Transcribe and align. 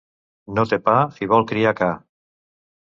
No 0.59 0.63
té 0.71 0.79
pa 0.89 0.95
i 1.27 1.31
vol 1.35 1.47
criar 1.53 1.77
ca. 1.83 1.95